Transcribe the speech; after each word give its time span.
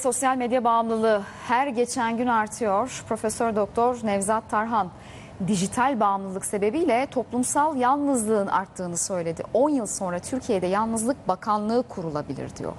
sosyal 0.00 0.36
medya 0.36 0.64
bağımlılığı 0.64 1.22
her 1.48 1.66
geçen 1.66 2.16
gün 2.16 2.26
artıyor. 2.26 3.02
Profesör 3.08 3.56
Doktor 3.56 3.98
Nevzat 4.02 4.50
Tarhan 4.50 4.90
dijital 5.48 6.00
bağımlılık 6.00 6.44
sebebiyle 6.44 7.06
toplumsal 7.10 7.76
yalnızlığın 7.76 8.46
arttığını 8.46 8.96
söyledi. 8.96 9.42
10 9.54 9.70
yıl 9.70 9.86
sonra 9.86 10.18
Türkiye'de 10.18 10.66
Yalnızlık 10.66 11.28
Bakanlığı 11.28 11.82
kurulabilir 11.88 12.56
diyor. 12.56 12.74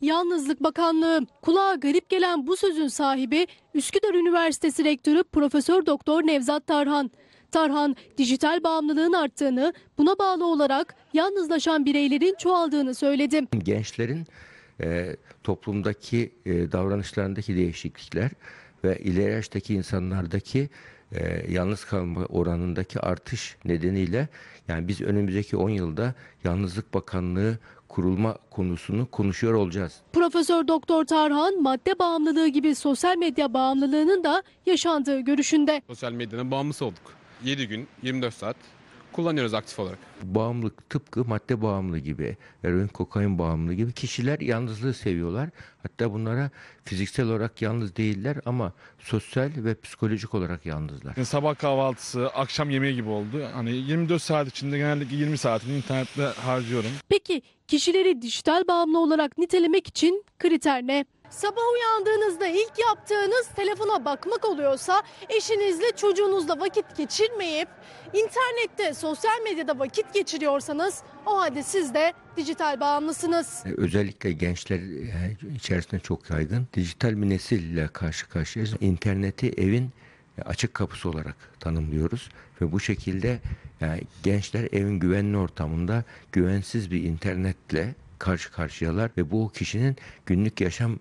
Yalnızlık 0.00 0.62
Bakanlığı 0.62 1.26
kulağa 1.42 1.74
garip 1.74 2.08
gelen 2.08 2.46
bu 2.46 2.56
sözün 2.56 2.88
sahibi 2.88 3.46
Üsküdar 3.74 4.14
Üniversitesi 4.14 4.84
Rektörü 4.84 5.24
Profesör 5.24 5.86
Doktor 5.86 6.22
Nevzat 6.22 6.66
Tarhan. 6.66 7.10
Tarhan 7.54 7.96
dijital 8.18 8.64
bağımlılığın 8.64 9.12
arttığını, 9.12 9.72
buna 9.98 10.18
bağlı 10.18 10.46
olarak 10.46 10.94
yalnızlaşan 11.12 11.84
bireylerin 11.84 12.34
çoğaldığını 12.38 12.94
söyledi. 12.94 13.42
gençlerin 13.64 14.26
e, 14.80 15.16
toplumdaki 15.42 16.32
e, 16.46 16.72
davranışlarındaki 16.72 17.56
değişiklikler 17.56 18.30
ve 18.84 18.98
ileri 18.98 19.32
yaştaki 19.32 19.74
insanlardaki 19.74 20.68
e, 21.12 21.52
yalnız 21.52 21.84
kalma 21.84 22.24
oranındaki 22.24 23.00
artış 23.00 23.56
nedeniyle 23.64 24.28
yani 24.68 24.88
biz 24.88 25.00
önümüzdeki 25.00 25.56
10 25.56 25.68
yılda 25.70 26.14
Yalnızlık 26.44 26.94
Bakanlığı 26.94 27.58
kurulma 27.88 28.38
konusunu 28.50 29.10
konuşuyor 29.10 29.54
olacağız. 29.54 30.00
Profesör 30.12 30.68
Doktor 30.68 31.04
Tarhan 31.04 31.62
madde 31.62 31.98
bağımlılığı 31.98 32.48
gibi 32.48 32.74
sosyal 32.74 33.16
medya 33.16 33.54
bağımlılığının 33.54 34.24
da 34.24 34.42
yaşandığı 34.66 35.20
görüşünde. 35.20 35.82
Sosyal 35.86 36.12
medyanın 36.12 36.50
bağımlısı 36.50 36.84
olduk. 36.84 37.23
7 37.44 37.68
gün, 37.68 37.88
24 38.02 38.34
saat 38.34 38.56
kullanıyoruz 39.12 39.54
aktif 39.54 39.78
olarak. 39.78 39.98
Bağımlılık 40.22 40.90
tıpkı 40.90 41.24
madde 41.24 41.62
bağımlı 41.62 41.98
gibi, 41.98 42.36
eroin, 42.64 42.88
kokain 42.88 43.38
bağımlı 43.38 43.74
gibi 43.74 43.92
kişiler 43.92 44.40
yalnızlığı 44.40 44.94
seviyorlar. 44.94 45.48
Hatta 45.82 46.12
bunlara 46.12 46.50
fiziksel 46.84 47.26
olarak 47.26 47.62
yalnız 47.62 47.96
değiller 47.96 48.36
ama 48.46 48.72
sosyal 48.98 49.50
ve 49.56 49.80
psikolojik 49.80 50.34
olarak 50.34 50.66
yalnızlar. 50.66 51.14
Yani 51.16 51.26
sabah 51.26 51.58
kahvaltısı, 51.58 52.28
akşam 52.28 52.70
yemeği 52.70 52.94
gibi 52.94 53.08
oldu. 53.08 53.48
Hani 53.52 53.70
24 53.70 54.22
saat 54.22 54.48
içinde 54.48 54.78
genellikle 54.78 55.16
20 55.16 55.38
saatini 55.38 55.76
internette 55.76 56.22
harcıyorum. 56.22 56.90
Peki 57.08 57.42
kişileri 57.68 58.22
dijital 58.22 58.68
bağımlı 58.68 58.98
olarak 58.98 59.38
nitelemek 59.38 59.86
için 59.86 60.24
kriter 60.38 60.82
ne? 60.82 61.04
Sabah 61.30 61.62
uyandığınızda 61.74 62.46
ilk 62.46 62.72
yaptığınız 62.88 63.46
telefona 63.56 64.04
bakmak 64.04 64.44
oluyorsa 64.44 65.02
eşinizle 65.28 65.96
çocuğunuzla 65.96 66.60
vakit 66.60 66.96
geçirmeyip 66.96 67.68
internette 68.12 68.94
sosyal 68.94 69.42
medyada 69.44 69.78
vakit 69.78 70.14
geçiriyorsanız 70.14 71.02
o 71.26 71.38
halde 71.38 71.62
siz 71.62 71.94
de 71.94 72.12
dijital 72.36 72.80
bağımlısınız. 72.80 73.62
E, 73.66 73.72
Özellikle 73.76 74.32
gençler 74.32 74.78
e, 74.78 75.36
içerisinde 75.54 76.00
çok 76.00 76.30
yaygın. 76.30 76.66
Dijital 76.74 77.22
bir 77.22 77.30
nesille 77.30 77.88
karşı 77.88 78.28
karşıyayız. 78.28 78.74
İnterneti 78.80 79.48
evin 79.56 79.90
e, 80.38 80.42
açık 80.42 80.74
kapısı 80.74 81.08
olarak 81.10 81.36
tanımlıyoruz 81.60 82.28
ve 82.60 82.72
bu 82.72 82.80
şekilde 82.80 83.38
yani 83.80 84.00
gençler 84.22 84.68
evin 84.72 85.00
güvenli 85.00 85.36
ortamında 85.36 86.04
güvensiz 86.32 86.90
bir 86.90 87.02
internetle 87.02 87.94
karşı 88.18 88.52
karşıyalar 88.52 89.10
ve 89.16 89.30
bu 89.30 89.50
kişinin 89.54 89.96
günlük 90.26 90.60
yaşam 90.60 90.98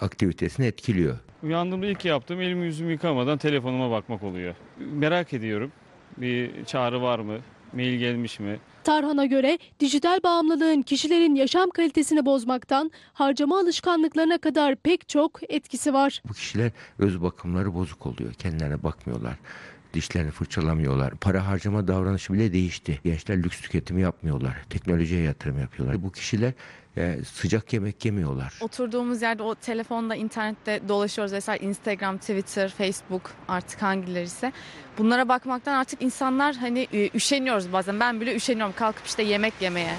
aktivitesini 0.00 0.66
etkiliyor. 0.66 1.16
Uyandığımda 1.42 1.86
ilk 1.86 2.04
yaptığım 2.04 2.40
elimi 2.40 2.66
yüzümü 2.66 2.92
yıkamadan 2.92 3.38
telefonuma 3.38 3.90
bakmak 3.90 4.22
oluyor. 4.22 4.54
Merak 4.78 5.32
ediyorum. 5.32 5.72
Bir 6.16 6.64
çağrı 6.64 7.02
var 7.02 7.18
mı? 7.18 7.38
Mail 7.72 7.98
gelmiş 7.98 8.40
mi? 8.40 8.58
Tarhan'a 8.84 9.26
göre 9.26 9.58
dijital 9.80 10.22
bağımlılığın 10.24 10.82
kişilerin 10.82 11.34
yaşam 11.34 11.70
kalitesini 11.70 12.26
bozmaktan 12.26 12.90
harcama 13.12 13.58
alışkanlıklarına 13.60 14.38
kadar 14.38 14.76
pek 14.76 15.08
çok 15.08 15.40
etkisi 15.48 15.94
var. 15.94 16.22
Bu 16.28 16.32
kişiler 16.32 16.70
öz 16.98 17.22
bakımları 17.22 17.74
bozuk 17.74 18.06
oluyor. 18.06 18.32
Kendilerine 18.34 18.82
bakmıyorlar. 18.82 19.34
Dişlerini 19.94 20.30
fırçalamıyorlar. 20.30 21.14
Para 21.14 21.46
harcama 21.46 21.88
davranışı 21.88 22.32
bile 22.32 22.52
değişti. 22.52 23.00
Gençler 23.04 23.42
lüks 23.42 23.60
tüketimi 23.60 24.00
yapmıyorlar. 24.00 24.56
Teknolojiye 24.70 25.22
yatırım 25.22 25.60
yapıyorlar. 25.60 26.02
Bu 26.02 26.12
kişiler 26.12 26.52
e, 26.96 27.18
sıcak 27.32 27.72
yemek 27.72 28.04
yemiyorlar. 28.04 28.54
Oturduğumuz 28.60 29.22
yerde 29.22 29.42
o 29.42 29.54
telefonda, 29.54 30.14
internette 30.14 30.80
dolaşıyoruz 30.88 31.32
vesaire 31.32 31.64
Instagram, 31.64 32.18
Twitter, 32.18 32.68
Facebook 32.68 33.30
artık 33.48 33.82
hangileri 33.82 34.24
ise. 34.24 34.52
Bunlara 34.98 35.28
bakmaktan 35.28 35.74
artık 35.74 36.02
insanlar 36.02 36.56
hani 36.56 36.88
e, 36.92 37.10
üşeniyoruz 37.14 37.72
bazen. 37.72 38.00
Ben 38.00 38.20
bile 38.20 38.36
üşeniyorum 38.36 38.74
kalkıp 38.76 39.06
işte 39.06 39.22
yemek 39.22 39.54
yemeye. 39.60 39.94